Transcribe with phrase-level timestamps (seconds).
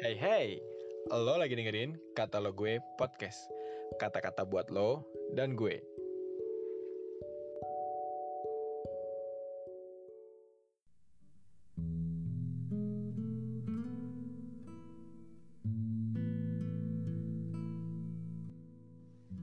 [0.00, 0.56] Hey hey,
[1.12, 3.36] lo lagi dengerin kata lo gue podcast.
[4.00, 5.04] Kata-kata buat lo
[5.36, 5.76] dan gue.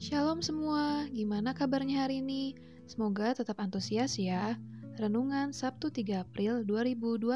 [0.02, 2.58] Shalom semua, gimana kabarnya hari ini?
[2.90, 4.58] Semoga tetap antusias ya.
[4.98, 7.30] Renungan Sabtu 3 April 2021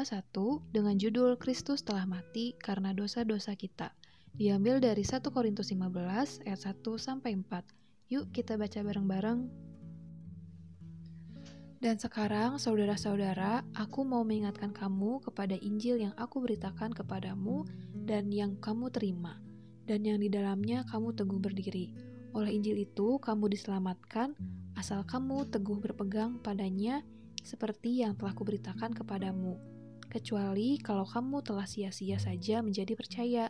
[0.74, 3.94] dengan judul Kristus telah mati karena dosa-dosa kita.
[4.34, 7.62] Diambil dari 1 Korintus 15 ayat 1 sampai 4.
[8.10, 9.46] Yuk kita baca bareng-bareng.
[11.78, 17.62] Dan sekarang, saudara-saudara, aku mau mengingatkan kamu kepada Injil yang aku beritakan kepadamu
[17.94, 19.38] dan yang kamu terima,
[19.86, 21.94] dan yang di dalamnya kamu teguh berdiri.
[22.34, 24.34] Oleh Injil itu, kamu diselamatkan,
[24.74, 27.06] asal kamu teguh berpegang padanya,
[27.42, 29.58] seperti yang telah kuberitakan kepadamu,
[30.12, 33.48] kecuali kalau kamu telah sia-sia saja menjadi percaya.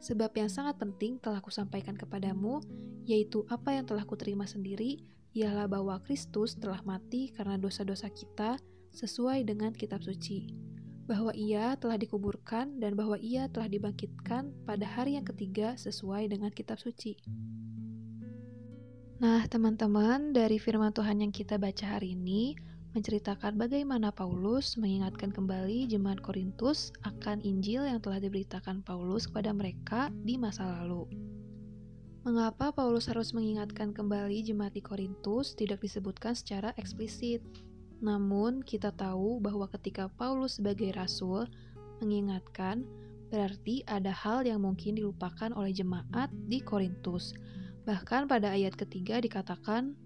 [0.00, 2.64] Sebab yang sangat penting telah kusampaikan kepadamu,
[3.04, 5.04] yaitu apa yang telah kuterima sendiri,
[5.36, 8.56] ialah bahwa Kristus telah mati karena dosa-dosa kita
[8.96, 10.56] sesuai dengan kitab suci.
[11.04, 16.48] Bahwa ia telah dikuburkan dan bahwa ia telah dibangkitkan pada hari yang ketiga sesuai dengan
[16.48, 17.20] kitab suci.
[19.20, 22.56] Nah, teman-teman, dari firman Tuhan yang kita baca hari ini,
[22.90, 30.10] menceritakan bagaimana Paulus mengingatkan kembali jemaat Korintus akan Injil yang telah diberitakan Paulus kepada mereka
[30.26, 31.06] di masa lalu.
[32.26, 37.40] Mengapa Paulus harus mengingatkan kembali jemaat di Korintus tidak disebutkan secara eksplisit.
[38.04, 41.48] Namun, kita tahu bahwa ketika Paulus sebagai rasul
[42.04, 42.84] mengingatkan,
[43.32, 47.32] berarti ada hal yang mungkin dilupakan oleh jemaat di Korintus.
[47.88, 49.96] Bahkan pada ayat ketiga dikatakan,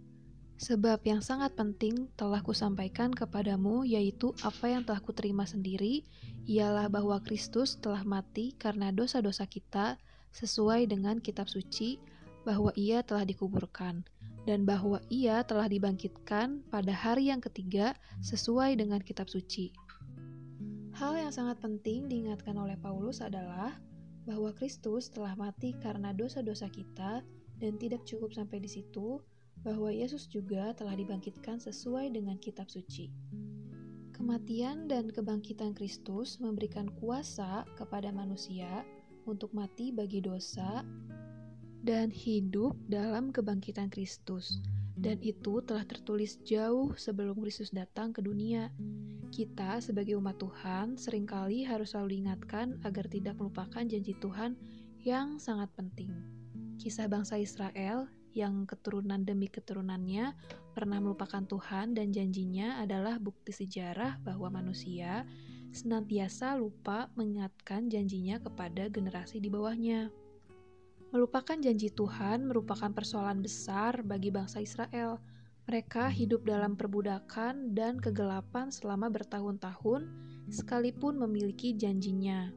[0.55, 6.06] Sebab yang sangat penting telah kusampaikan kepadamu, yaitu apa yang telah kuterima sendiri,
[6.46, 9.98] ialah bahwa Kristus telah mati karena dosa-dosa kita,
[10.30, 11.98] sesuai dengan kitab suci,
[12.46, 14.06] bahwa ia telah dikuburkan,
[14.46, 19.74] dan bahwa ia telah dibangkitkan pada hari yang ketiga, sesuai dengan kitab suci.
[20.95, 23.74] Hal yang sangat penting diingatkan oleh Paulus adalah
[24.23, 27.27] bahwa Kristus telah mati karena dosa-dosa kita,
[27.58, 29.18] dan tidak cukup sampai di situ,
[29.64, 33.08] bahwa Yesus juga telah dibangkitkan sesuai dengan kitab suci.
[34.14, 38.86] Kematian dan kebangkitan Kristus memberikan kuasa kepada manusia
[39.24, 40.85] untuk mati bagi dosa
[41.83, 44.61] dan hidup dalam kebangkitan Kristus.
[44.95, 48.70] Dan itu telah tertulis jauh sebelum Kristus datang ke dunia.
[49.35, 54.55] Kita sebagai umat Tuhan sering kali harus selalu diingatkan agar tidak melupakan janji Tuhan
[55.03, 56.14] yang sangat penting.
[56.79, 60.34] Kisah bangsa Israel yang keturunan demi keturunannya
[60.74, 65.22] pernah melupakan Tuhan dan janjinya adalah bukti sejarah bahwa manusia
[65.74, 70.11] senantiasa lupa mengingatkan janjinya kepada generasi di bawahnya.
[71.14, 75.23] Melupakan janji Tuhan merupakan persoalan besar bagi bangsa Israel.
[75.70, 80.11] Mereka hidup dalam perbudakan dan kegelapan selama bertahun-tahun,
[80.50, 82.50] sekalipun memiliki janjinya.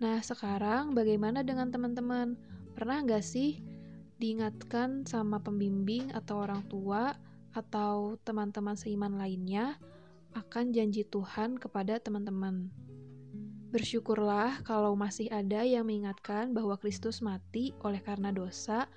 [0.00, 2.36] Nah, sekarang bagaimana dengan teman-teman?
[2.76, 3.64] Pernah nggak sih
[4.20, 7.16] diingatkan sama pembimbing atau orang tua
[7.56, 9.80] atau teman-teman seiman lainnya
[10.36, 12.70] akan janji Tuhan kepada teman-teman.
[13.70, 18.90] Bersyukurlah kalau masih ada yang mengingatkan bahwa Kristus mati oleh karena dosa.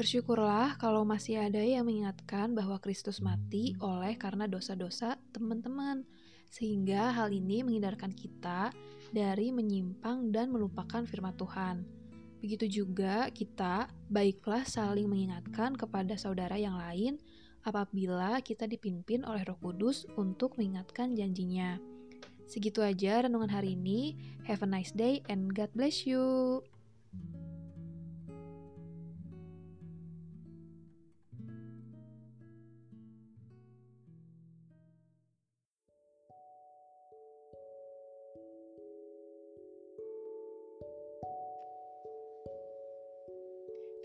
[0.00, 6.08] Bersyukurlah kalau masih ada yang mengingatkan bahwa Kristus mati oleh karena dosa-dosa teman-teman,
[6.48, 8.72] sehingga hal ini menghindarkan kita
[9.12, 11.99] dari menyimpang dan melupakan firman Tuhan.
[12.40, 17.20] Begitu juga kita, baiklah saling mengingatkan kepada saudara yang lain
[17.60, 21.76] apabila kita dipimpin oleh Roh Kudus untuk mengingatkan janjinya.
[22.48, 24.16] Segitu aja renungan hari ini.
[24.48, 26.64] Have a nice day and God bless you.